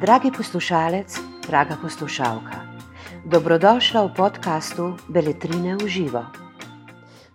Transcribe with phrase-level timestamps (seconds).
[0.00, 2.78] Dragi poslušalec, draga poslušalka,
[3.26, 6.22] dobrodošla v podkastu Beletrine v živo.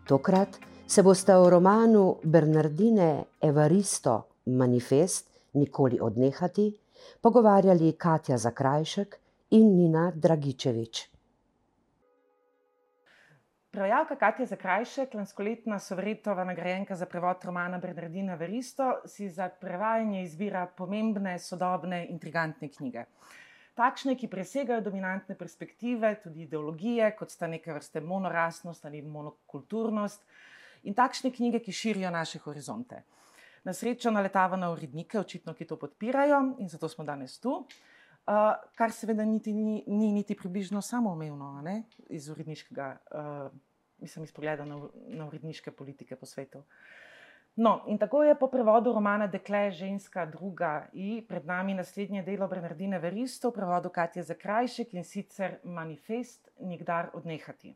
[0.08, 0.55] Tokrat
[0.88, 6.78] se boste o romanu Bernardine Evaristo Manifest Nikoli odnehati
[7.22, 9.20] pogovarjali Katja Zakrajšek
[9.51, 11.19] in Nina Dragičevič.
[13.70, 20.63] Prevajalka Katja Zakrajšek, lanskoletna Sovretova nagrajenka za prevod romana Bernardina Veristo, si za prevajanje izbira
[20.77, 23.03] pomembne, sodobne, intrigantne knjige.
[23.77, 30.26] Takšne, ki presegajo dominantne perspektive, tudi ideologije, kot sta neke vrste monorasnost ali monokulturnost,
[30.90, 33.04] in takšne knjige, ki širijo naše horizonte.
[33.63, 37.54] Na srečo naletava na urednike, očitno, ki to podpirajo, in zato smo danes tu.
[38.29, 41.63] Uh, kar seveda niti, ni, ni niti približno samoumevno,
[42.13, 43.68] iz uredniškega, uh,
[44.02, 46.63] mislim, iz pogleda na, na uredniške politike po svetu.
[47.55, 52.48] No, in tako je po prevodu romana Dekle, ženska, druga in pred nami naslednje delo
[52.48, 57.76] Bernardine Veristo v prevodu Katja Zakrajšek in sicer Manifest, nikdar odnehati.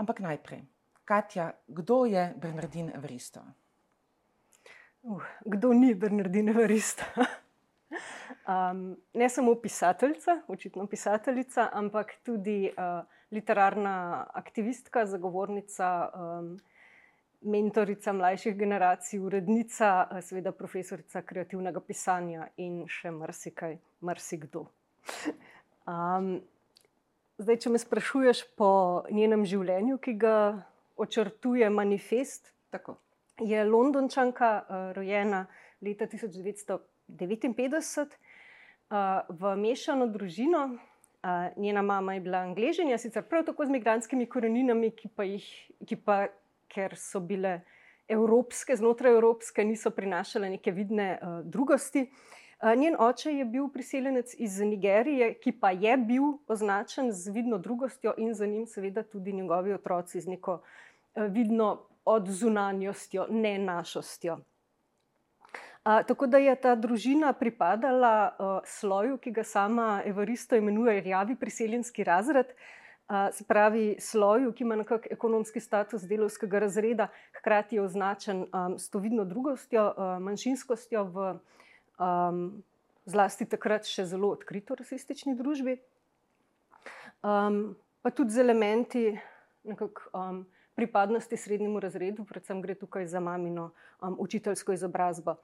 [0.00, 0.62] Ampak najprej,
[1.04, 3.40] Katja, kdo je Bernardine Veristo?
[5.02, 7.04] Uh, kdo ni Bernardine Veristo?
[8.50, 16.58] Um, ne samo pisateljica, očitno pisateljica, ampak tudi uh, literarna aktivistka, zagovornica, um,
[17.40, 24.66] mentorica mlajših generacij, urednica, uh, seveda profesorica kreativnega pisanja in še marsikaj, marsikdo.
[25.90, 26.44] Um,
[27.40, 30.62] zdaj, če me sprašuješ po njenem življenju, ki ga
[31.00, 33.00] očrtuje manifest, tako.
[33.40, 35.46] je Londončanka, uh, rojena
[35.80, 38.18] leta 1959
[39.28, 40.78] v mešano družino.
[41.56, 45.46] Njena mama je bila angližanja, sicer prav tako z migranskimi koreninami, ki pa, jih,
[45.86, 46.26] ki pa
[46.68, 47.60] ker so bile
[48.08, 52.06] evropske, znotraj evropske, niso prinašale neke vidne uh, drugosti.
[52.62, 57.58] Uh, njen oče je bil priseljenec iz Nigerije, ki pa je bil označen z vidno
[57.58, 64.38] drugostjo, in za njim, seveda, tudi njegovi otroci z neko uh, vidno odzunanjostjo, ne našostjo.
[65.82, 71.36] A, tako da je ta družina pripadala uh, sloju, ki ga sama Evaristo imenuje rjavi
[71.40, 77.08] priseljenski razred, uh, se pravi sloju, ki ima nekako ekonomski status delovskega razreda,
[77.40, 81.32] hkrati je označen um, s to vidno drugostjo, uh, manjšinskostjo v
[81.96, 82.62] um,
[83.08, 85.78] zlasti takrat še zelo odkrito rasistični družbi,
[87.24, 89.04] um, pa tudi z elementi
[89.64, 90.10] nekako.
[90.12, 93.70] Um, pripadnosti srednjemu razredu, predvsem gre tukaj za mamino
[94.00, 95.36] um, učiteljsko izobrazbo.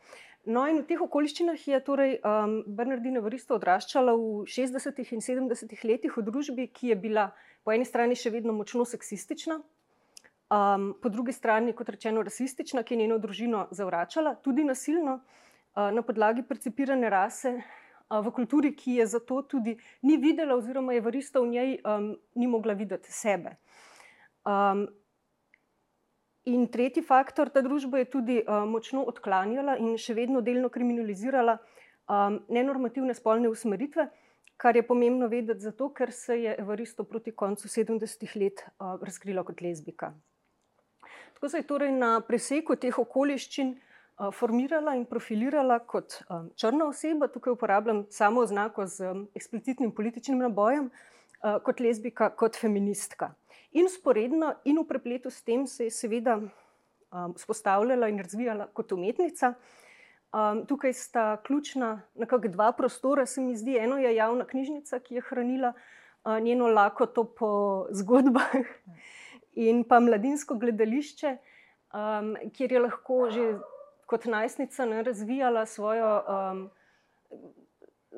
[0.47, 5.85] No, in v teh okoliščinah je torej um, Bernardina Vristo odraščala v 60-ih in 70-ih
[5.85, 7.31] letih v družbi, ki je bila
[7.67, 12.95] po eni strani še vedno močno seksistična, um, po drugi strani, kot rečeno, rasistična, ki
[12.95, 17.59] je njeno družino zavračala, tudi nasilno, uh, na podlagi percipirane rase.
[18.07, 19.73] V kulturi, ki je zato tudi
[20.07, 23.57] ni videla, oziroma je vrsta v njej um, ni mogla videti sebe.
[24.47, 24.87] Um,
[26.47, 31.57] In tretji faktor, ta družba je tudi uh, močno odklanjala in še vedno delno kriminalizirala
[31.59, 34.05] um, nenormativne spolne usmeritve,
[34.55, 39.43] kar je pomembno vedeti, zato, ker se je Evaristo proti koncu 70-ih let uh, razkrila
[39.43, 40.13] kot lezbika.
[41.35, 46.87] Tako se je torej na preseku teh okoliščin uh, formirala in profilirala kot um, črna
[46.87, 53.35] oseba, tukaj uporabljam samo oznako z um, eksplicitnim političnim nabojem, uh, kot lezbika, kot feministka.
[53.77, 56.41] In sporedno, in v prepletu s tem, se je seveda
[57.37, 59.55] spostavljala in razvijala kot umetnica.
[60.33, 62.03] Um, tukaj sta ključna
[62.49, 63.77] dva prostora, se mi zdi.
[63.79, 68.51] Eno je javna knjižnica, ki je hranila uh, njeno lakoto po zgodbah,
[69.69, 71.37] in pa mladinsko gledališče,
[71.95, 73.59] um, kjer je lahko že
[74.07, 76.23] kot najstnica ne, razvijala svojo.
[76.29, 76.71] Um,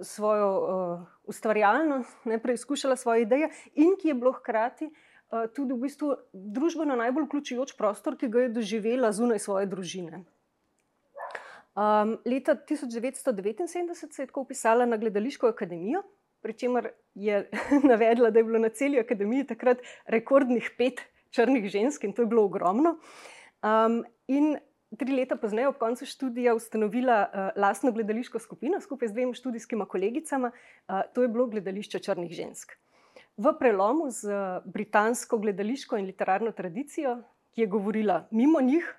[0.03, 5.85] Svojo uh, ustvarjalnost, ne preizkušala svoje ideje, in ki je bilo hkrati uh, tudi v
[5.87, 10.25] bistvu družbeno najbolj vključujoč prostor, ki ga je doživela zunaj svoje družine.
[11.79, 16.03] Um, leta 1979 se je tako upisala na Gledališko akademijo,
[16.43, 17.51] pri čemer je
[17.91, 22.27] navedla, da je bilo na celi akademiji takrat rekordnih pet črnih žensk in to je
[22.27, 22.97] bilo ogromno.
[23.63, 24.57] Um, in
[24.97, 29.87] tri leta pozneje, ob koncu študija, ustanovila uh, lastno gledališko skupino skupaj z dvema študijskima
[29.87, 32.79] kolegicama, uh, to je bilo Gledališče črnih žensk
[33.39, 34.27] v prelomu z
[34.67, 37.23] britansko gledališko in literarno tradicijo,
[37.55, 38.95] ki je govorila mimo njih.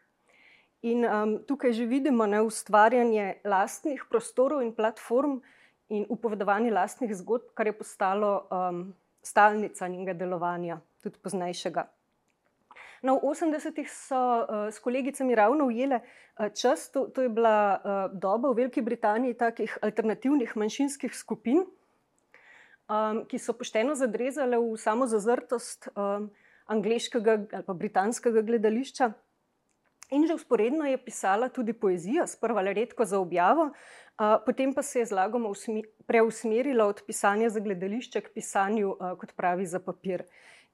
[0.81, 5.42] In um, tukaj že vidimo ne, ustvarjanje lastnih prostorov in platform
[5.89, 11.83] in upovedovanje lastnih zgodb, kar je postalo um, stalnica njenega delovanja, tudi poznejšega.
[13.01, 17.80] No, v 80-ih so uh, s kolegicami ravno ujele uh, čas, to, to je bila
[17.80, 17.80] uh,
[18.12, 21.63] doba v Veliki Britaniji takih alternativnih manjšinskih skupin,
[22.92, 26.28] um, ki so pošteno zadrezale v samo zazrtost um,
[26.68, 29.13] angliškega ali pa britanskega gledališča.
[30.09, 33.69] In že usporedno je pisala tudi poezijo, sprva le redko za objavo,
[34.45, 35.50] potem pa se je zlagoma
[36.07, 40.23] preusmerila od pisanja za gledališče k pisanju, kot pravi, za papir.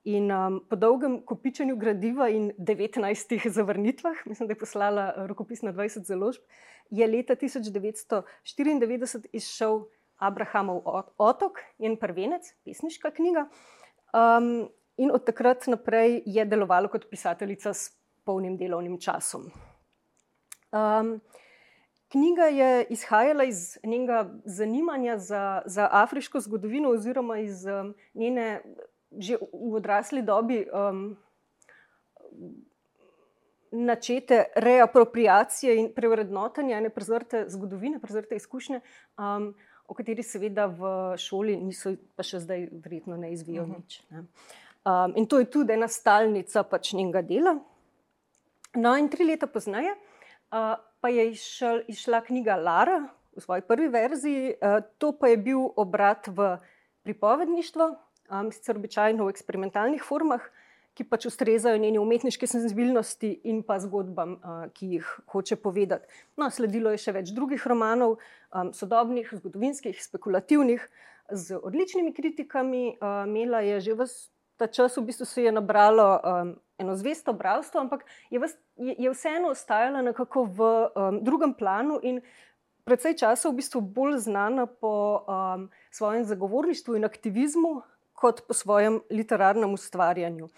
[0.05, 5.73] In um, po dolgem kopičenju gradiva in 19 zavrnitvah, mislim, da je poslala rokopis na
[5.73, 6.41] 20 založb,
[6.89, 9.81] je leta 1994 izšel
[10.17, 10.81] Abrahamov
[11.17, 13.49] otok, njen prvenec, pesniška knjiga.
[14.13, 17.94] Um, in od takrat naprej je delovala kot pisateljica s
[18.25, 19.49] polnim delovnim časom.
[20.71, 21.19] Um,
[22.11, 28.61] knjiga je izhajala iz njenega zanimanja za, za afriško zgodovino, oziroma iz um, njene
[29.17, 31.17] že v odrasli dobi um,
[33.71, 38.79] načete reapropriacije in prevrednotenja ene prezrte zgodovine, prezrte izkušnje,
[39.17, 39.53] um,
[39.87, 43.75] o kateri seveda v šoli niso, pa še zdaj verjetno ne izvijo uh mhm.
[43.75, 43.83] -huh.
[43.83, 44.01] nič.
[44.09, 44.19] Ne.
[44.85, 47.59] Um, in to je tudi ena stalnica pač njenega dela.
[48.75, 49.93] No, in tri leta pozneje
[50.51, 53.05] uh, pa je išel, išla knjiga Lara
[53.35, 56.57] v svoji prvi verziji, uh, to pa je bil obrat v
[57.07, 57.87] pripovedništvo,
[58.31, 60.43] um, sicer običajno v eksperimentalnih formah,
[60.95, 66.07] ki pač ustrezajo njeni umetniški senzibilnosti in pa zgodbam, uh, ki jih hoče povedati.
[66.39, 68.17] No, sledilo je še več drugih romanov,
[68.51, 70.83] um, sodobnih, zgodovinskih, spekulativnih,
[71.31, 72.95] z odličnimi kritikami.
[72.99, 74.07] Uh, Mela je že v
[74.55, 78.95] ta čas, v bistvu se je nabralo um, eno zvesto bralstvo, ampak je, vas, je,
[78.97, 82.21] je vseeno ostajala nekako v um, drugem planu in
[82.85, 87.81] predvsej časa v bistvu bolj znana po um, svojem zagovorništvu in aktivizmu
[88.13, 90.49] kot po svojem literarnem ustvarjanju.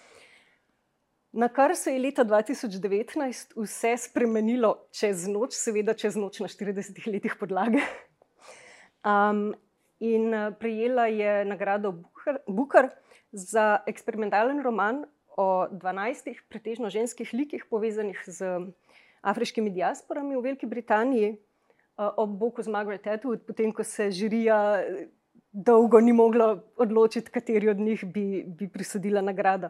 [1.38, 7.08] Na kar se je leta 2019 vse spremenilo čez noč, seveda čez noč na 40
[7.12, 7.84] letih podlage.
[9.08, 9.54] Um,
[10.04, 11.94] in uh, prejela je nagrado
[12.48, 12.90] Bukar
[13.31, 15.06] za eksperimentalen roman
[15.38, 18.74] o 12 pretežno ženskih likih, povezanih z
[19.22, 24.81] afriškimi diasporami v Veliki Britaniji, uh, ob boku z Margaret Atwood, potem ko se žirija
[25.51, 29.69] dolgo ni mogla odločiti, kateri od njih bi, bi prisodila nagrado.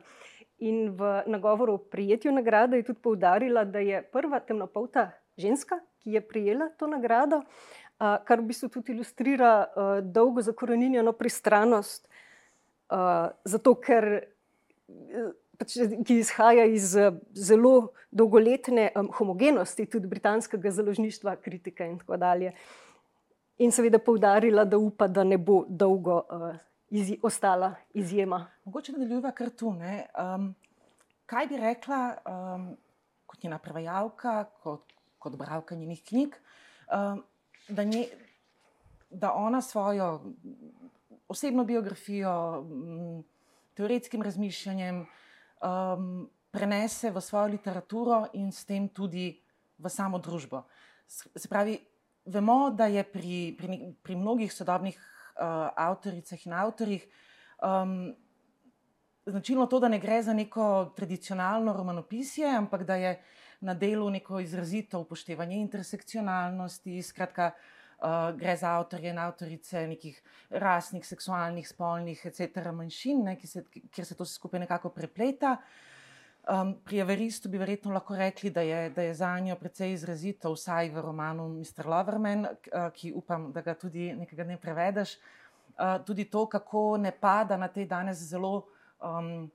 [0.60, 6.18] In v nagovoru o prijetju nagrade je tudi poudarila, da je prva temnopolta ženska, ki
[6.18, 7.44] je prijela to nagrado,
[8.00, 9.68] kar v bistvu tudi ilustrira
[10.02, 12.10] dolgo zakorenjeno pristranost,
[13.46, 14.26] zato ker.
[15.58, 15.74] Pač,
[16.06, 16.92] ki izhaja iz
[17.34, 22.54] zelo dolgoletne um, homogenosti, tudi britanskega založništva, kritike in tako dalje.
[23.58, 26.52] In seveda poudarila, da upa, da ne bo dolgo uh,
[26.90, 28.44] izji, ostala izjema.
[28.66, 29.74] Mogoče nadaljujeva kar tu.
[29.74, 30.52] Um,
[31.26, 32.70] kaj bi rekla um,
[33.26, 36.36] kot njena prevajalka, kot, kot bralka njenih knjig,
[36.94, 37.24] um,
[37.68, 38.08] da, nje,
[39.10, 40.22] da ona svojo
[41.28, 43.24] osebno biografijo, um,
[43.74, 45.06] teoretskim razmišljanjem
[45.62, 49.36] um, prenese v svojo literaturo in s tem tudi
[49.78, 50.66] v samo družbo.
[51.08, 51.78] Se pravi,
[52.26, 57.08] vemo, da je pri, pri, pri mnogih sodobnih uh, avtoricah in avtorjih
[57.62, 58.14] um,
[59.26, 63.18] značilno to, da ne gre za neko tradicionalno romanopisje, ampak da je
[63.62, 67.52] na delu neko izrazito upoštevanje intersekcionalnosti, skratka.
[67.54, 67.77] Uh,
[68.38, 74.16] gre za avtorje in avtorice nekih rasnih, seksualnih, spolnih, etc., manjšin, ne, se, kjer se
[74.16, 75.58] to skupaj nekako prepleta.
[75.58, 75.88] Uh,
[76.48, 80.54] Um, pri Everistu bi verjetno lahko rekli, da je, da je za njo precej izrazito,
[80.54, 81.84] vsaj v romanu Mr.
[81.86, 82.48] Loverman,
[82.96, 85.18] ki upam, da ga tudi nekega dne prevedeš.
[85.76, 88.64] Uh, tudi to, kako ne pada na te danes zelo,
[89.04, 89.50] um,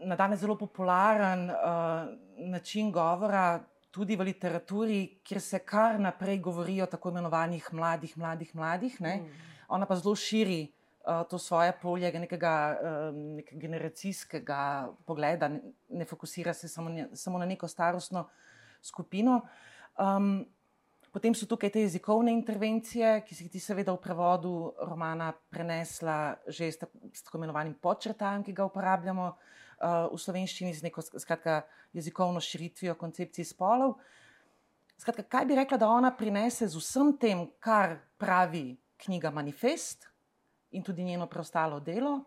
[0.00, 2.08] na danes zelo popularen uh,
[2.38, 3.60] način govora,
[3.94, 8.96] tudi v literaturi, kjer se kar naprej govori o tako imenovanih mladih, mladih, mladih.
[9.00, 9.28] Mm.
[9.68, 14.60] Ona pa zelo širi uh, to svoje polje nekega, uh, nekega generacijskega
[15.06, 18.26] pogleda, ne, ne fokusira se samo, ne, samo na neko starostno
[18.82, 19.40] skupino.
[19.98, 20.42] Um,
[21.14, 26.72] potem so tukaj te jezikovne intervencije, ki si ti, seveda, v prevodu romana prenesla že
[26.72, 26.82] s,
[27.14, 31.62] s tako imenovanim podčrtajem, ki ga uporabljamo uh, v slovenščini z neko skratka,
[31.94, 33.94] jezikovno širitvijo koncepcij spolov.
[34.98, 38.74] Skratka, kaj bi rekla, da ona prinese z vsem tem, kar pravi
[39.06, 40.08] knjiga Manifest,
[40.74, 42.24] in tudi njeno preostalo delo,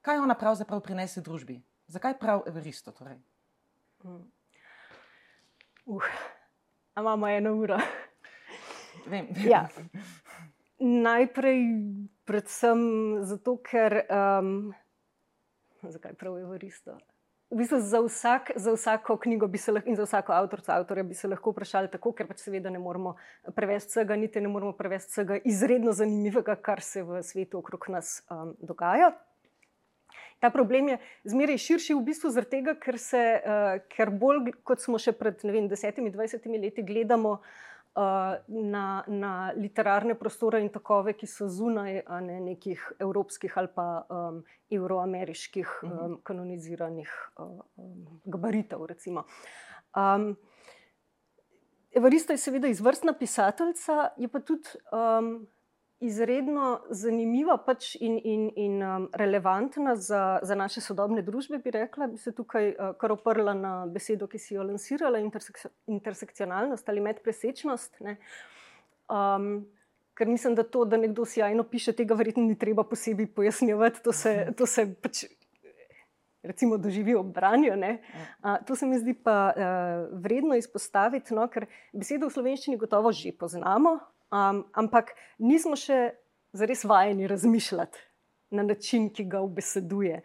[0.00, 1.60] kaj ona pravzaprav prinese družbi?
[1.92, 2.92] Zakaj prav Everisto?
[2.96, 3.20] Torej?
[4.04, 4.24] Mm.
[5.84, 6.12] Uh,
[6.96, 7.76] imamo eno uro.
[9.06, 9.28] Vem.
[9.46, 9.68] Ja.
[11.08, 11.64] Najprej,
[12.24, 12.80] predvsem
[13.28, 14.02] zato, ker.
[14.08, 14.72] Um,
[15.84, 16.98] zakaj prav Everisto?
[17.50, 21.28] v bistvu za, vsak, za vsako knjigo lahko, in za vsako avtorico, avtorja bi se
[21.28, 23.16] lahko vprašali tako, ker pač seveda ne moremo
[23.54, 28.22] prevesti vsega, niti ne moremo prevesti vsega izredno zanimivega, kar se v svetu okrog nas
[28.30, 29.10] um, dogaja.
[30.38, 34.80] Ta problem je zmeraj širši, v bistvu zaradi tega, ker, se, uh, ker bolj kot
[34.80, 37.50] smo še pred 10-20 leti gledamo uh,
[37.94, 44.42] na, na literarne prostore in takove, ki so zunaj ne, nekih evropskih ali pa um,
[44.70, 48.86] evroameriških um, kanoniziranih uh, um, gabaritov.
[49.96, 50.36] Um,
[51.90, 54.78] Evaristo je seveda izvrstna pisateljica, je pa tudi.
[54.92, 55.48] Um,
[56.00, 62.08] izredno zanimiva pač in, in, in um, relevantna za, za naše sodobne družbe, bi rekla,
[62.08, 65.60] bi se tukaj uh, kar oprla na besedo, ki si jo lansirala, intersek
[65.92, 68.00] intersekcionalnost ali medpresečnost.
[68.00, 69.50] Um,
[70.16, 74.00] ker mislim, da to, da nekdo sjajno piše, tega verjetno ni treba posebej pojasnjevati.
[74.04, 75.26] To se, to se pač.
[76.40, 77.74] Recimo, doživi ob branju.
[77.76, 83.12] Uh, to se mi zdi pa uh, vredno izpostaviti, no, ker besedo v slovenščini gotovo
[83.12, 83.98] že poznamo,
[84.30, 86.12] Um, ampak nismo še
[86.52, 87.98] zares vajeni razmišljati
[88.50, 90.22] na način, ki ga obeseduje.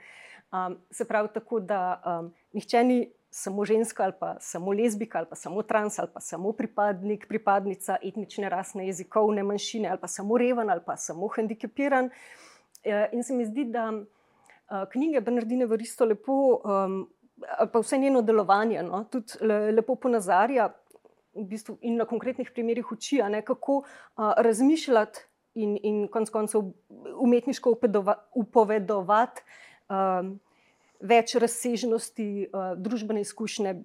[0.54, 3.00] Um, se pravi, tako da um, nihče ni
[3.36, 7.98] samo ženska, ali pa samo lezbika, ali pa samo trans, ali pa samo pripadnik, pripadnica
[8.04, 12.10] etnične, rasne, jezikovne manjšine, ali pa samo reven, ali pa samo hendikepiran.
[12.84, 17.02] E, in se mi zdi, da uh, knjige Bernardine Varisto lepo, um,
[17.74, 20.70] pa vse njeno delovanje, no, tudi le, lepo ponazarja
[21.36, 23.84] v bistvu in na konkretnih primerih uči, ne, kako
[24.16, 25.20] a, razmišljati
[25.56, 26.72] in, in konec koncev
[27.20, 27.76] umetniško
[28.36, 29.42] upovedovati
[29.90, 30.24] a,
[31.06, 33.76] več razsežnosti a, družbene izkušnje,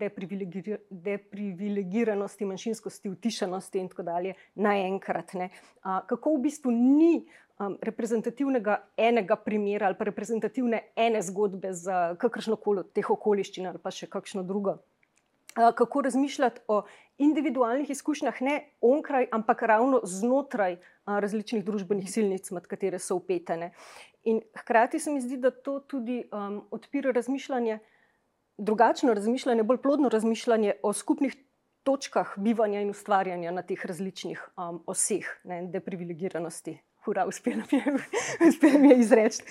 [0.00, 5.36] deprivilegir, deprivilegiranosti, manjšinskosti, utišanosti in tako dalje naenkrat.
[5.36, 7.14] A, kako v bistvu ni.
[7.62, 13.92] Reprezentativnega enega primera ali pa reprezentativne ene zgodbe za kakršno koli teh okoliščin ali pa
[13.94, 14.80] še kakšno drugo
[15.54, 16.82] kako razmišljati o
[17.18, 23.72] individualnih izkušnjah, ne onkraj, ampak ravno znotraj različnih družbenih silnic, med katere so upetene.
[24.24, 27.78] In hkrati se mi zdi, da to tudi um, odpira razmišljanje,
[28.58, 31.36] drugačno razmišljanje, bolj plodno razmišljanje o skupnih
[31.82, 36.78] točkah bivanja in ustvarjanja na teh različnih um, oseh, ne, deprivilegiranosti.
[37.04, 37.94] Hura, uspelo mi je,
[38.48, 39.42] uspelo mi je izreči.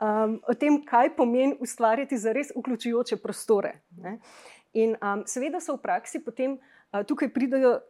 [0.00, 3.78] Um, o tem, kaj pomeni ustvarjati za res vključujoče prostore.
[3.96, 4.18] Ne.
[4.78, 7.80] In um, seveda so v praksi potem uh, tukaj pridajo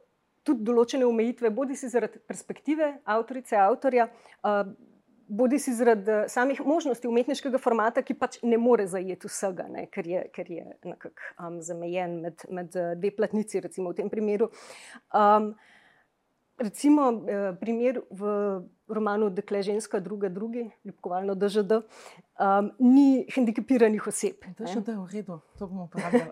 [0.46, 4.08] tudi določene omejitve, bodi si zaradi perspektive avtorice, avtorja,
[4.48, 4.62] uh,
[5.30, 9.84] bodi si zaradi uh, samih možnosti umetniškega formata, ki pač ne more zajeti vsega, ne,
[9.92, 14.10] ker je, ker je nekako um, zamejen med, med uh, dve platnici, recimo v tem
[14.12, 14.48] primeru.
[15.12, 15.52] Um,
[16.60, 18.32] recimo uh, primer v
[18.90, 21.84] romanu Dekle ženska, druga, drugi, ljubkovalno DŽD,
[22.40, 24.44] um, ni hendikepiranih oseb.
[24.56, 26.30] To je že v redu, to bomo uporabljali.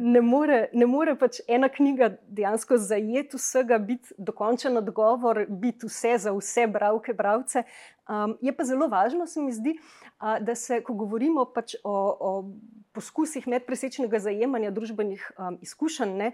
[0.00, 6.16] ne, more, ne more pač ena knjiga dejansko zajeti vsega, biti dokončen odgovor, biti vse
[6.18, 7.64] za vse bravke, bravce.
[8.08, 11.94] Um, je pa zelo važno, se mi zdi, uh, da se, ko govorimo pač o,
[12.20, 12.32] o
[12.94, 16.30] poskusih medpresečnega zajemanja družbenih um, izkušenj, ne,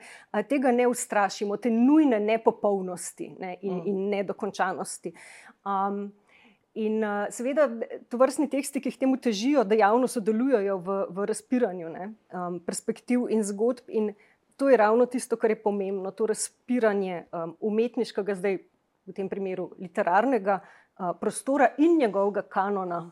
[0.48, 3.86] tega ne ustrašimo, te nujne nepopolnosti ne, in, mm.
[3.86, 5.14] in nedokončanosti.
[5.64, 6.10] Um,
[6.74, 7.66] in uh, seveda,
[8.08, 12.60] to vrstni teksti, ki jih temu težijo, da javno sodelujejo v, v razpiranju ne, um,
[12.66, 13.88] perspektiv in zgodb.
[13.88, 14.12] In
[14.60, 18.60] to je ravno tisto, kar je pomembno, to razpiranje um, umetniškega, zdaj
[19.08, 23.02] v tem primeru literarnega uh, prostora in njegovega kanona.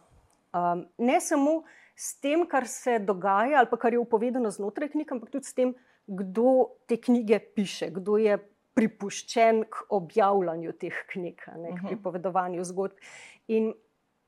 [0.55, 1.63] Um, ne samo
[1.99, 5.75] s tem, kar se dogaja ali kar je upovedano znotraj knjig, ampak tudi s tem,
[6.07, 8.39] kdo te knjige piše, kdo je
[8.79, 11.87] pripuščen k objavljanju teh knjig, ne, k mhm.
[11.91, 13.11] pripovedovanju zgodb.
[13.51, 13.73] In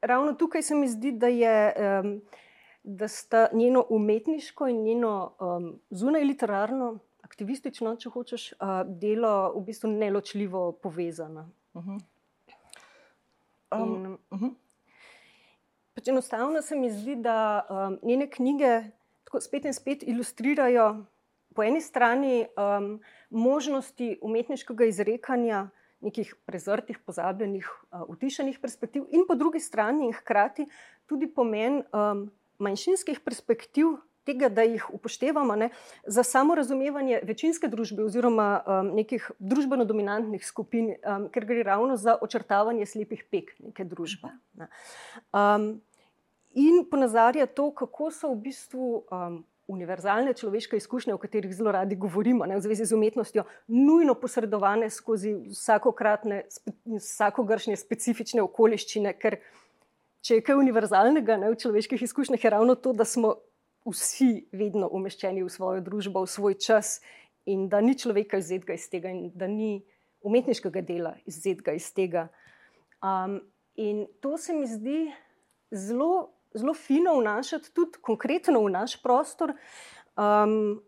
[0.02, 1.56] ravno tukaj se mi zdi, da je.
[2.04, 2.20] Um,
[2.80, 6.86] Da sta njeno umetniško in njeno um, zunaj literarno,
[7.30, 11.44] aktivistično, če hočeš, uh, delo v bistvu neločljivo povezana.
[11.74, 12.00] Uh -huh.
[13.76, 14.54] um, in, uh -huh.
[15.94, 18.82] pač enostavno se mi zdi, da um, njene knjige
[19.24, 21.04] tako spet in spet ilustrirajo
[21.54, 25.68] po eni strani um, možnosti umetniškega izrekanja
[26.00, 30.66] nekih prezrtih, pozabljenih, uh, utišenih perspektiv, in po drugi strani in hkrati
[31.06, 33.98] tudi pomen um, manjšinskih perspektiv.
[34.28, 35.70] Tega, da jih upoštevamo ne,
[36.04, 41.96] za samo razumevanje večinske družbe oziroma um, nekih družbeno dominantnih skupin, um, ker gre ravno
[41.96, 44.28] za očrtavanje slepih pek neke družbe.
[44.60, 44.68] Ne.
[45.32, 45.80] Um,
[46.52, 49.40] in ponazarja to, kako so v bistvu um,
[49.70, 54.90] univerzalne človeške izkušnje, o katerih zelo radi govorimo, ne, v zvezi z umetnostjo, nujno posredovane
[54.90, 56.42] skozi vsakokratne,
[56.98, 59.14] vsakogršne specifične okoliščine.
[59.20, 59.38] Ker
[60.26, 63.36] če je kaj univerzalnega ne, v človeških izkušnjah, je ravno to, da smo
[63.86, 66.98] vsi vedno umeščeni v svojo družbo, v svoj čas
[67.48, 69.80] in da ni človeka izzetega iz tega in da ni
[70.26, 72.28] umetniškega dela izzetega iz tega.
[73.00, 73.40] Um,
[73.74, 75.08] in to se mi zdi
[75.72, 79.54] zelo, zelo fino vnašati tudi konkretno v naš prostor.
[80.16, 80.82] Um,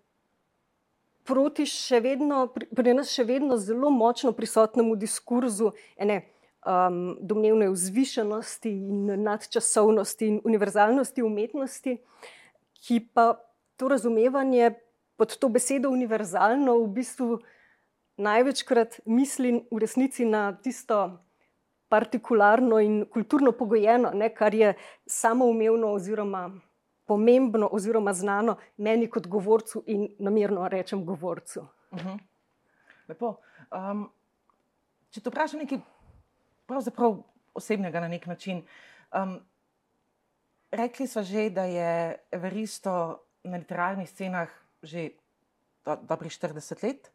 [1.23, 6.17] Proti še vedno, pri, pri nas še vedno zelo močno prisotnemu diskurzu ene
[6.67, 11.95] um, domnevne vzvišenosti in nadčasovnosti in univerzalnosti umetnosti,
[12.83, 13.37] ki pa
[13.79, 14.73] to razumevanje
[15.15, 17.39] pod to besedo univerzalno v bistvu
[18.19, 21.23] največkrat mislim v resnici na tisto
[21.93, 24.75] partikularno in kulturno pogojeno, ne, kar je
[25.07, 26.47] samoumevno oziroma
[27.05, 31.61] pomembno oziroma znano meni kot govorcu in namerno rečem govorcu.
[31.91, 32.09] Uh mhm.
[32.09, 32.19] -huh.
[33.09, 33.35] Lepo.
[33.71, 34.11] Um,
[35.11, 35.79] če te vprašam nekaj
[36.67, 37.19] pravzaprav
[37.55, 38.63] osebnega na nek način.
[39.13, 39.41] Um,
[40.71, 44.49] rekli smo že, da je Evaristo na literarnih scenah
[44.83, 45.11] že
[45.85, 47.13] do, dobrih 40 let.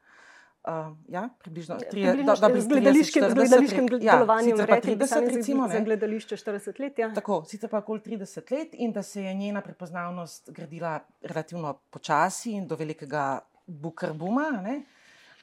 [0.68, 2.62] Uh, ja, približno 30 let.
[2.62, 7.00] Z gledališkim delovanjem, ja, pa 30 recimo, za gledališče 40 let.
[7.00, 7.14] Ja.
[7.14, 12.52] Tako, sicer pa okoli 30 let in da se je njena prepoznavnost gradila relativno počasi
[12.52, 14.50] in do velikega bukarbuma.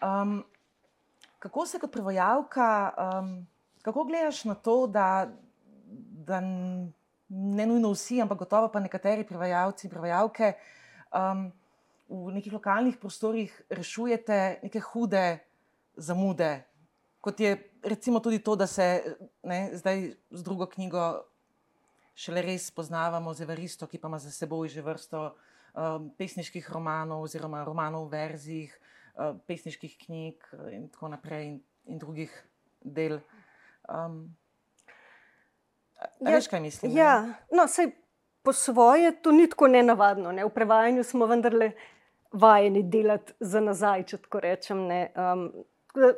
[0.02, 0.44] Um,
[1.38, 3.46] kako se kot prevajalka um,
[3.84, 5.28] Kako gledaš na to, da,
[6.26, 6.40] da
[7.28, 10.52] ne nujno vsi, ampak gotovo pa nekateri prevajalci in prevajalke
[11.12, 11.50] um,
[12.08, 15.38] v nekih lokalnih prostorih rešujete neke hude
[15.96, 16.64] zamude,
[17.20, 21.24] kot je recimo tudi to, da se ne, zdaj z drugo knjigo
[22.14, 25.34] šele res poznavamo z Evaristo, ki pa ima za seboj že vrsto
[25.74, 28.78] um, pesniških romanov oziroma romanov v verzijih,
[29.16, 31.58] um, pesniških knjig in tako naprej in,
[31.90, 32.30] in drugih
[32.80, 33.18] del.
[33.88, 34.36] Um,
[36.20, 36.94] ja, veš, kaj mislim?
[36.94, 37.90] Ja, no, sej,
[38.44, 40.32] po svoje to ni tako nenavadno.
[40.32, 40.44] Ne?
[40.44, 41.72] V prevajanju smo vendarle
[42.34, 44.82] vajeni delati za nazaj, če tako rečem.
[45.14, 45.46] Um,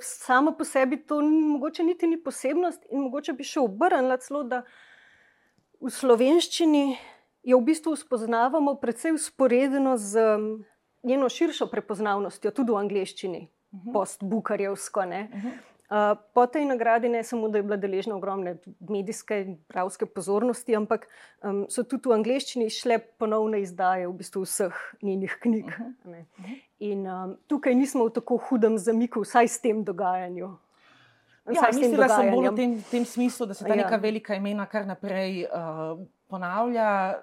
[0.01, 4.43] samo po sebi to ni, mogoče niti ni posebnost, in mogoče bi še obrnila celo,
[4.49, 4.63] da
[5.81, 6.97] v slovenščini
[7.47, 10.25] jo v bistvu spoznavamo precej usporedno z
[11.07, 13.89] njeno širšo prepoznavnostjo, tudi v angleščini, uh mhm.
[13.89, 13.93] -huh.
[13.93, 15.01] post-bukarjevsko.
[15.01, 15.49] Uh mhm.
[15.49, 15.76] -huh.
[15.87, 20.75] Uh, po tej nagradi ne samo, da je bila deležna ogromne medijske in pravske pozornosti,
[20.77, 21.07] ampak
[21.43, 25.67] um, so tudi v angleščini šle ponovne izdaje v bistvu vseh njenih knjig.
[25.67, 26.57] Uh -huh.
[26.79, 30.59] In um, tukaj nismo v tako hudem zamiku, vsaj s tem dogajanjem.
[31.55, 33.77] Ja, mislim, da sem bolj v tem, tem smislu, da se ta ja.
[33.85, 37.23] neka velika imena kar naprej uh, ponavlja.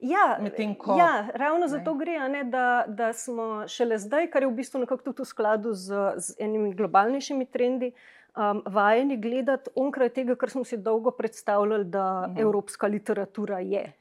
[0.00, 0.38] Ja,
[0.78, 1.68] ko, ja, ravno ne.
[1.68, 5.26] zato gre, ne, da, da smo šele zdaj, kar je v bistvu nekako tudi v
[5.26, 7.90] skladu z, z enimi globalnejšimi trendi,
[8.36, 12.40] um, vajeni gledati onkraj tega, kar smo si dolgo predstavljali, da mhm.
[12.40, 13.92] evropska literatura je.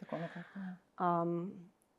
[0.00, 1.22] Tako nekako, ja.
[1.22, 1.52] um,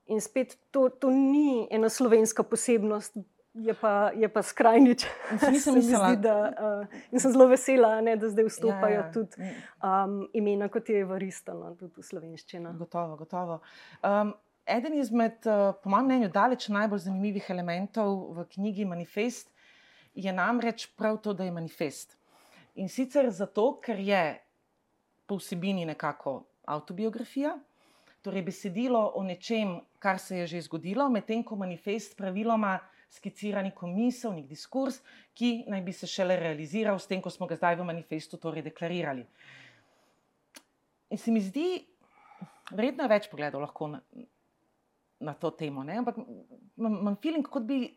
[0.06, 3.15] in spet to, to ni ena slovenska posebnost,
[3.53, 5.05] je pa, je pa skrajnič.
[5.51, 6.35] Nisem mislila, da
[6.83, 9.12] uh, sem zelo vesela, ne, da zdaj vstopajo ja, ja.
[9.12, 9.41] tudi
[9.83, 12.73] um, imena, kot je Varisto, no, tudi v slovenščino.
[12.77, 13.59] Gotovo, gotovo.
[14.05, 14.33] Um,
[14.69, 19.49] eden izmed, uh, po mojem mnenju, daleč najbolj zanimivih elementov v knjigi Manifest
[20.13, 22.17] je namreč prav to, da je manifest.
[22.75, 24.39] In sicer zato, ker je
[25.27, 27.57] po vsebini nekako autobiografija.
[28.21, 32.79] Torej, besedilo o nečem, kar se je že zgodilo, medtem ko manifest praviloma
[33.10, 35.00] skicira neko misel, nek diskurs,
[35.34, 38.63] ki naj bi se šele realiziral, s tem, ko smo ga zdaj v manifestu torej
[38.69, 39.26] deklarirali.
[41.10, 41.80] In se mi zdi,
[42.72, 44.02] vredno je več pogledov lahko na,
[45.26, 45.84] na to temo.
[45.84, 45.98] Ne?
[46.04, 46.22] Ampak
[46.78, 47.88] imam feeling, kot, bi,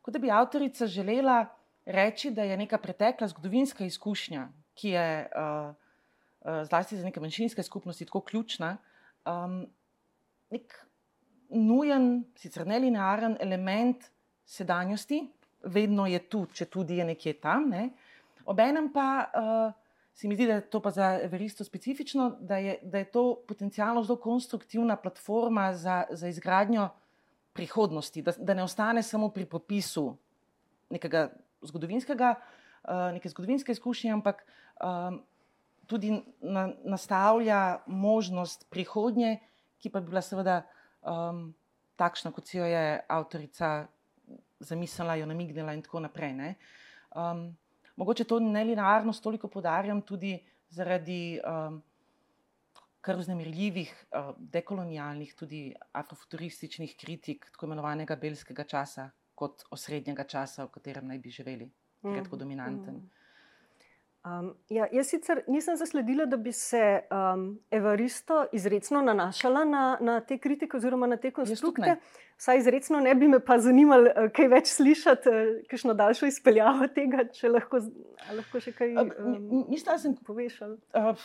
[0.00, 1.42] kot da bi avtorica želela
[1.86, 7.62] reči, da je neka pretekla zgodovinska izkušnja, ki je uh, uh, zlasti za neke manjšinske
[7.62, 8.76] skupnosti tako ključna.
[9.28, 9.66] Um,
[10.50, 10.72] nek
[11.52, 14.08] nujen, sicer ne linearen element
[14.46, 15.24] sedanjosti,
[15.66, 17.68] vedno je tu, če tudi je nekje tam.
[17.70, 17.90] Ne.
[18.46, 19.72] Obenem pa uh,
[20.14, 23.24] se mi zdi, da je to pa za Everisto specifično, da je, da je to
[23.48, 26.88] potencialno zelo konstruktivna platforma za, za izgradnjo
[27.52, 30.14] prihodnosti, da, da ne ostane samo pri popisu
[30.90, 31.28] nekega
[31.62, 34.44] zgodovinskega, uh, neke zgodovinske izkušnje, ampak
[34.80, 35.20] um,
[35.86, 39.38] tudi na, nastavlja možnost prihodnje,
[39.78, 40.62] ki pa bi bila seveda
[41.02, 41.50] um,
[41.96, 43.86] takšna, kot si jo je avtorica
[44.60, 46.54] zamislila, jo namignila in tako naprej.
[47.16, 47.48] Um,
[47.96, 50.38] mogoče to nelinearnost toliko podarjam tudi
[50.68, 51.82] zaradi um,
[53.00, 60.72] kar vznemirljivih, uh, dekolonialnih, tudi afrofuturističnih kritik tako imenovanega belskega časa kot osrednjega časa, v
[60.78, 61.68] katerem naj bi živeli,
[62.02, 63.02] ki je tako dominanten.
[64.26, 66.80] Um, ja, jaz sicer nisem zasledila, da bi se
[67.14, 71.94] um, Evaristo izredno nanašala na, na te kritike oziroma na te konstrukte.
[72.38, 76.88] Vsaj izredno ne bi me pa zanimalo, uh, kaj več slišati, uh, kakšno daljšo izpeljavo
[76.96, 77.78] tega, če lahko,
[78.40, 79.14] lahko še kaj um,
[79.68, 80.74] mislim, da sem povešal.
[80.90, 81.22] Uh,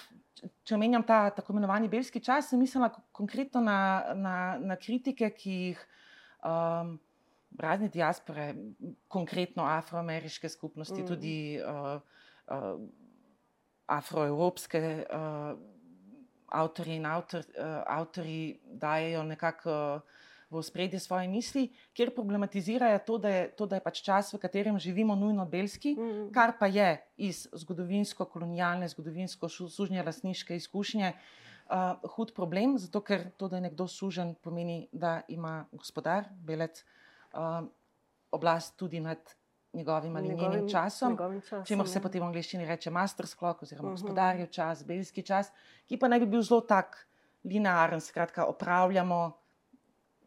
[0.61, 3.79] če omenjam ta tako imenovani belski čas, sem mislila konkretno na,
[4.13, 5.87] na, na kritike, ki jih.
[6.45, 6.99] Um,
[7.59, 8.53] Razne diaspore,
[9.11, 11.07] konkretno afroameriške skupnosti, mm.
[11.09, 12.20] tudi uh,
[12.51, 12.81] uh,
[13.87, 15.57] afroevropske uh,
[16.51, 20.01] avtorje in avtor, uh, avtori dajo nekako
[20.51, 24.39] v spredje svoje misli, kjer problematizirajo to, da je, to, da je pač čas, v
[24.39, 26.31] katerem živimo, nujno belski, mm -hmm.
[26.31, 31.13] kar pa je iz zgodovinsko-kolonialne, zgodovinsko-sužnje lastniške izkušnje.
[31.71, 36.83] Uh, hud problem, zato ker to, da je nekdo sužen, pomeni, da ima gospodar, belec,
[37.33, 37.67] uh,
[38.31, 39.19] oblast tudi nad
[39.73, 42.01] njegovim ali njegovim, njenim časom, časom če se ja.
[42.01, 43.97] potem v angleščini reče master clock oziroma uh mhm.
[43.97, 44.01] -huh.
[44.01, 45.51] gospodarjev čas, belski čas,
[45.86, 47.07] ki pa naj bi bil zelo tak
[47.43, 49.38] linearen, skratka, opravljamo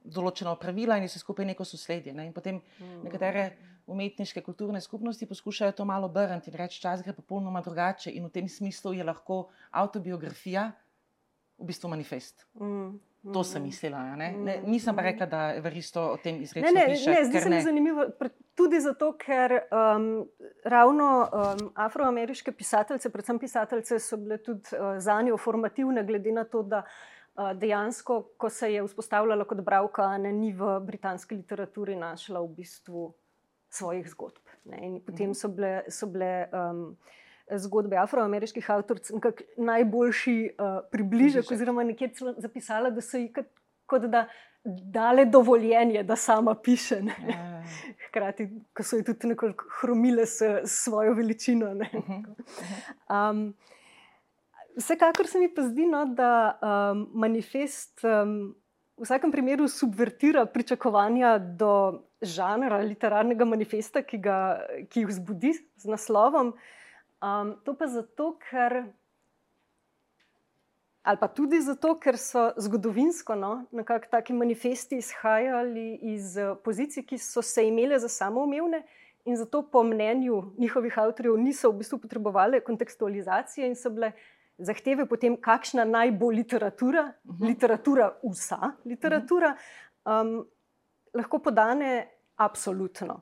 [0.04, 2.12] določena pravila in se skupaj neko sosledje.
[2.12, 2.26] Ne?
[2.26, 3.04] In potem mhm.
[3.04, 8.24] nekatere umetniške kulturne skupnosti poskušajo to malo obrniti in reči, čas gre popolnoma drugače in
[8.24, 10.72] v tem smislu je lahko autobiografija
[11.58, 12.46] v bistvu manifest.
[12.54, 12.64] Mhm.
[12.64, 13.32] -huh.
[13.32, 14.16] To sem mislila.
[14.16, 14.32] Ne?
[14.32, 17.10] Ne, nisem pa rekla, da je Varisto o tem izrecno ne, ne, piše.
[17.10, 18.04] Ne, zdi se mi zanimivo,
[18.54, 20.28] tudi zato, ker um,
[20.64, 26.44] ravno um, afroameriške pisateljice, predvsem pisateljice, so bile tudi uh, za njo formativne, glede na
[26.44, 31.96] to, da uh, dejansko, ko se je vzpostavljala kot bravka, ne, ni v britanski literaturi
[31.96, 33.12] našla v bistvu
[33.74, 34.56] svojih zgodb.
[34.64, 34.86] Ne?
[34.86, 35.38] In potem mhm.
[35.38, 35.76] so bile.
[35.90, 36.96] So bile um,
[37.44, 42.08] zgodbe afroameriških avtorjev, najboljši uh, približek, oziroma nekje
[42.40, 43.50] zapisala, da so jih kot,
[43.90, 44.22] kot da
[44.64, 47.02] dale dovoljenje, da sama piše.
[47.02, 47.14] Ne.
[47.28, 47.62] Ja, ja, ja.
[48.08, 51.74] Hkrati, ko so jih tudi nekoliko hromile s svojo veličino.
[51.74, 51.90] Ne.
[51.92, 52.22] Mhm,
[53.10, 53.54] um,
[54.76, 58.04] vsekakor se mi pa zdi, no, da um, manifest.
[58.04, 58.54] Um,
[58.94, 64.36] V vsakem primeru subvertira pričakovanja do žanra literarnega manifesta, ki, ga,
[64.86, 65.50] ki jih vzbudi
[65.82, 66.52] z naslovom.
[67.18, 68.84] Um, to pa zato, ker.
[71.04, 77.04] Ali pa tudi zato, ker so zgodovinsko no, nekako taki manifesti izhajali iz eh, pozicij,
[77.04, 78.80] ki so se imele za samoumevne,
[79.24, 84.12] in zato, po mnenju njihovih avtorjev, niso v bistvu potrebovali kontekstualizacije in so bile
[84.58, 87.42] zahteve potem, kakšna naj bo literatura, uh mhm.
[87.42, 87.48] -huh.
[87.48, 89.56] literatura, vsa literatura,
[90.04, 90.46] um,
[91.14, 93.20] lahko podane absolutno.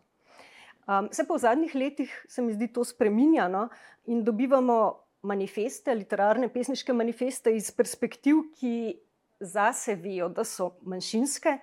[0.87, 3.69] Um, se pa v zadnjih letih, se mi zdi, to spremenjano
[4.05, 8.99] in dobivamo manifeste, literarne, pesniške manifeste iz perspektiv, ki
[9.41, 11.59] zase vijo, da so manjšinske.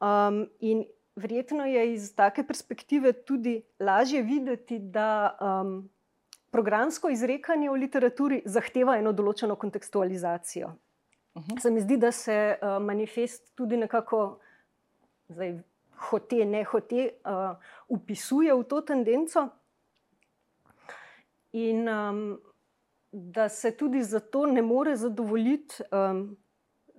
[0.00, 0.84] Um, in
[1.16, 5.90] verjetno je iz take perspektive tudi lažje videti, da um,
[6.50, 10.68] programsko izrekanje v literaturi zahteva eno določeno kontekstualizacijo.
[11.34, 11.50] Uh mhm.
[11.50, 11.60] -huh.
[11.62, 14.38] Se mi zdi, da se uh, manifest tudi nekako.
[15.28, 15.58] Zdaj,
[16.10, 17.56] hote, ne hote, uh,
[17.88, 19.48] upisuje v to tendenco.
[21.52, 22.40] In um,
[23.14, 26.36] da se tudi zato ne more zadovoljiti um,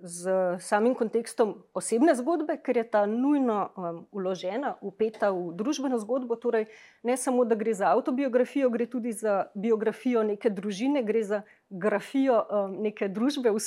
[0.00, 6.36] z samim kontekstom osebne zgodbe, ker je ta nujno um, uložena, upeta v družbeno zgodbo.
[6.36, 6.66] Torej,
[7.02, 12.42] ne samo, da gre za autobiografijo, gre tudi za biografijo neke družine, gre za grafijo
[12.44, 13.60] um, neke družbe v,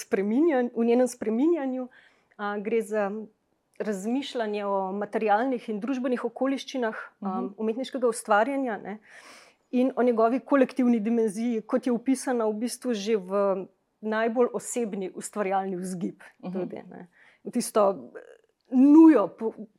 [0.75, 3.12] v njenem spreminjanju, uh, gre za
[3.79, 7.51] razmišljanje o materialnih in družbenih okoliščinah um, mhm.
[7.57, 8.97] umetniškega ustvarjanja ne,
[9.71, 13.67] in o njegovi kolektivni dimenziji, kot je upisana v bistvu že v
[14.01, 16.23] najbolj osebni ustvarjalni vzgib.
[16.43, 16.53] Mhm.
[16.53, 16.84] Tudi,
[17.43, 18.12] v tisto
[18.71, 19.29] nujo,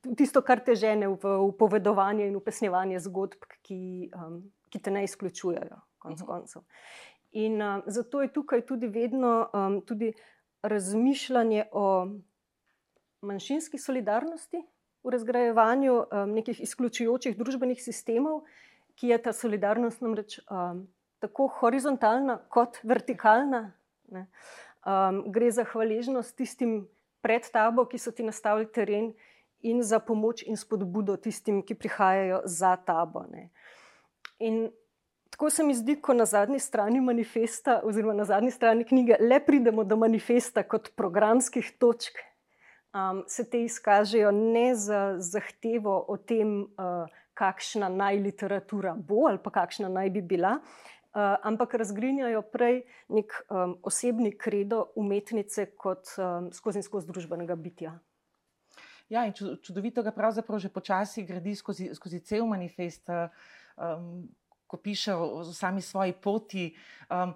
[0.05, 5.05] v tisto, kar te žene v upovedovanje in upesnjevanje zgodb, ki, um, ki te ne
[5.05, 6.27] izključujejo, konec mhm.
[6.27, 6.63] koncev.
[7.33, 10.13] In um, zato je tukaj tudi vedno um, tudi
[10.63, 12.09] razmišljanje o
[13.21, 14.63] manjšinski solidarnosti,
[15.05, 18.43] v razgrajevanju um, nekih izključujočih družbenih sistemov,
[18.97, 20.87] ki je ta solidarnost namreč um,
[21.21, 23.73] tako horizontalna kot vertikalna.
[24.11, 26.89] Um, gre za hvaležnost tistim
[27.21, 29.13] pred tabo, ki so ti nastavili teren,
[29.63, 33.25] in za pomoč in spodbudo tistim, ki prihajajo za tabo.
[33.33, 33.51] Ne.
[34.39, 34.71] In
[35.31, 39.41] tako se mi zdi, ko na zadnji strani manifesta, oziroma na zadnji strani knjige, le
[39.45, 42.19] pridemo do manifesta kot programskih točk,
[42.95, 49.41] um, se te izkažejo ne za zahtevo o tem, uh, kakšna naj literatura bo ali
[49.43, 56.13] pa kakšna naj bi bila, uh, ampak razgrinjajo prej nek um, osebni kredo umetnice kot
[56.19, 57.97] um, skozi skozi družbenega bitja.
[59.11, 63.09] Ja, in čudovito ga pravzaprav že počasi gradi skozi, skozi cel manifest.
[63.81, 64.29] Um,
[64.71, 66.71] ko piše o, o sami svoji poti.
[67.11, 67.35] Um,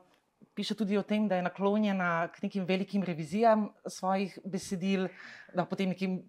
[0.55, 5.09] piše tudi o tem, da je naklonjena k nekim velikim revizijam svojih besedil,
[5.55, 6.21] da potem nekim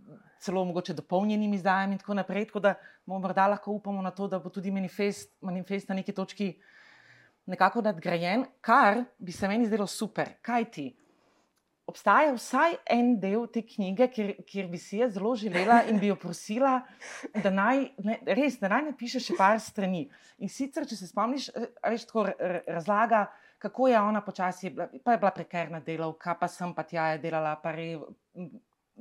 [0.45, 2.47] celo mogoče dopolnjenim izdajam in tako naprej.
[2.51, 6.13] Tako da bomo morda lahko upamo na to, da bo tudi manifest, manifest na neki
[6.13, 6.53] točki
[7.45, 10.37] nekako nadgrajen, kar bi se meni zdelo super.
[10.41, 10.85] Kaj ti?
[11.85, 16.09] Obstaja vsaj en del te knjige, kjer, kjer bi si jaz zelo želela in bi
[16.09, 16.79] jo prosila,
[17.43, 20.07] da naj, ne, res, da naj napiše še par strani.
[20.41, 21.51] In sicer, če se spomniš,
[21.85, 22.25] veš, tako
[22.65, 23.27] razlaga,
[23.61, 27.53] kako je ona počasi, pa je bila prekerna delavka, pa sem pa tja je delala,
[27.61, 28.01] pa, rev,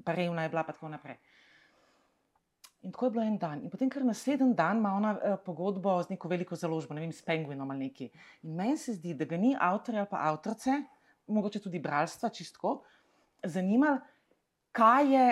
[0.05, 1.17] revna je bila, pa tako naprej.
[2.85, 3.63] In tako je bilo en dan.
[3.65, 7.13] In potem, ker naslednji dan ima ona uh, pogodbo z neko veliko založbo, ne vem,
[7.13, 8.11] s Penguinom ali neki.
[8.45, 10.83] In meni se zdi, da ga ni avtorja ali pa avtorice,
[11.27, 12.83] mogoče tudi bralstva, čistko,
[13.45, 14.03] zanimalo,
[14.77, 15.25] kaj je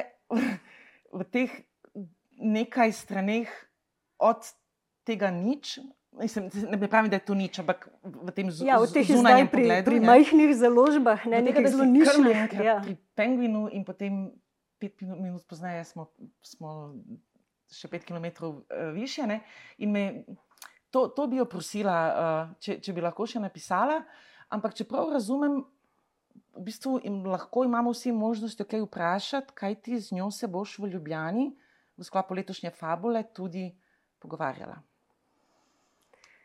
[1.12, 1.58] v teh
[2.40, 3.52] nekaj straneh
[4.18, 4.48] od
[5.04, 5.76] tega nič.
[6.16, 9.86] Mislim, ne pravim, da je to nič, ampak v tem ja, zunanjem pri, pogledu.
[9.88, 10.08] Pri ja.
[10.08, 12.56] majhnih založbah, ne nekaj zelo nišnih.
[12.60, 12.80] Ja.
[12.84, 14.28] Pri Penguinu in potem
[14.80, 16.08] pet minut pozneje smo.
[16.40, 16.96] smo
[17.72, 18.28] še pet km
[18.94, 19.26] više.
[19.26, 19.40] Ne?
[19.78, 20.04] In me,
[20.92, 24.02] to, to bi jo prosila, uh, če, če bi lahko še napisala.
[24.52, 25.62] Ampak, če prav razumem,
[26.52, 30.78] v bistvu im, lahko imamo vsi možnosti, kaj vprašati, kaj ti z njo se boš
[30.78, 31.48] v Ljubljani,
[31.96, 33.70] v sklopu letošnje fabule, tudi
[34.20, 34.76] pogovarjala.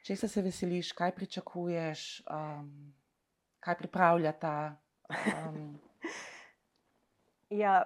[0.07, 2.71] Če se, se veseliš, kaj pričakuješ, um,
[3.59, 4.53] kaj pripravljata.
[5.11, 5.75] Um.
[7.49, 7.85] Ja,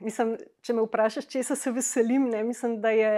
[0.00, 3.10] Mislim, če me vprašaš, če se veselim, ne, mislim, da je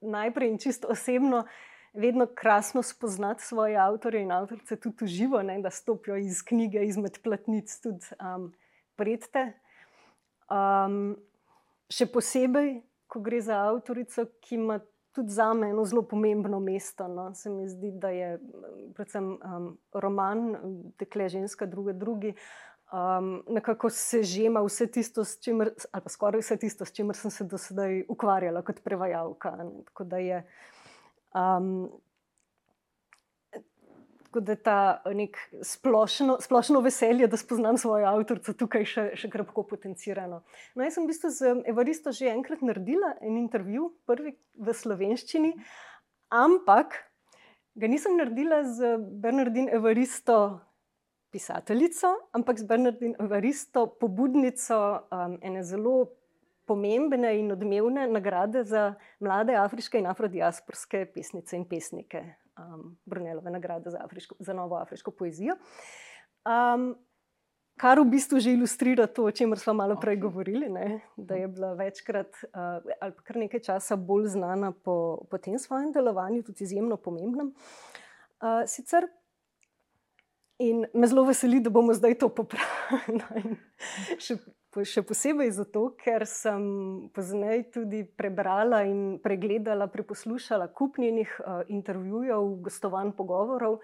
[0.00, 1.44] najprej in čisto osebno
[1.92, 7.18] vedno krasno spoznati svoje avtorje in avtorice tudi živo, ne, da stopijo iz knjige, izmed
[7.22, 8.52] platnic tudi um,
[8.96, 9.52] pred te.
[10.50, 11.16] Um,
[11.90, 14.78] še posebej, ko gre za avtorico, ki ima
[15.14, 17.08] tudi za me eno zelo pomembno mesto.
[17.08, 17.34] No.
[17.34, 18.38] Se mi zdi, da je
[18.94, 20.52] predvsem um, roman,
[20.98, 22.34] dekle ženska, druga, drugi
[22.92, 27.44] um, nekako sežema vse tisto, čimer, ali pa skoraj vse tisto, s čimer sem se
[27.44, 29.56] do sedaj ukvarjala kot prevajalka.
[29.90, 30.44] Tako da je.
[31.34, 31.90] Um,
[34.30, 39.30] Tako da je ta nek splošno, splošno veselje, da spoznam svojo avtorico, tukaj še, še
[39.30, 40.44] krpko potencirano.
[40.78, 45.50] No, jaz sem v bistvu z Evaristo že enkrat naredila en intervju, prvi v slovenščini,
[46.30, 46.94] ampak
[47.74, 50.60] ga nisem naredila z Bernardin Evaristo
[51.30, 54.76] pisateljico, ampak z Bernardino Varisto, pobudnico
[55.10, 56.08] um, ene zelo
[56.66, 62.24] pomembne in odmevne nagrade za mlade afriške in afrodiasporske pesnice in pesnike,
[62.58, 65.56] um, Brunelove nagrade za, afriško, za novo afriško poezijo.
[66.46, 66.94] Um,
[67.80, 71.00] Kar v bistvu že ilustrira to, o čemer smo malo prej govorili, ne?
[71.16, 75.88] da je bila večkrat uh, ali kar nekaj časa bolj znana po, po tem svojem
[75.92, 77.54] delovanju, tudi izjemno pomembnem.
[78.40, 79.08] Uh, sicer
[80.60, 83.56] In me zelo veseli, da bomo zdaj to popravili.
[84.24, 84.36] še,
[84.84, 86.62] še posebej zato, ker sem
[87.16, 93.80] pozneje tudi prebrala in pregledala, preposlušala kup njenih uh, intervjujev, gostovanj, pogovorov.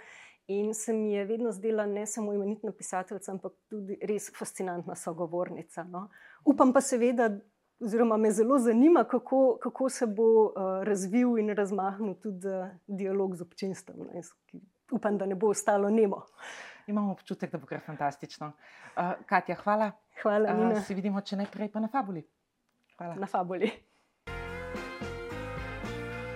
[0.52, 5.82] In se mi je vedno zdela ne samo imenitna pisateljica, ampak tudi res fascinantna sogovornica.
[5.88, 6.06] No.
[6.44, 7.32] Upam pa seveda,
[7.80, 10.52] oziroma me zelo zanima, kako, kako se bo uh,
[10.84, 14.10] razvil in razmahnil tudi uh, dialog z občinstvom.
[14.12, 14.22] Ne,
[14.92, 16.22] upam, da ne bo ostalo nemo.
[16.86, 18.52] Imamo občutek, da bo kar fantastično.
[18.96, 19.90] Uh, Katja, hvala.
[20.22, 20.54] Hvala.
[20.54, 22.26] Uh, si vidimo, če ne prej, pa na Fabuli.
[22.98, 23.14] Hvala.
[23.14, 23.72] Na Fabuli.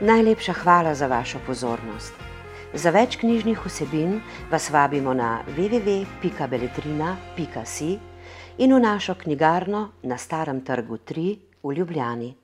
[0.01, 2.13] Najlepša hvala za vašo pozornost.
[2.75, 7.99] Za več knjižnih vsebin vas vabimo na www.beletrina.si
[8.59, 12.37] in v našo knjigarno na Starem trgu 3 v Ljubljani.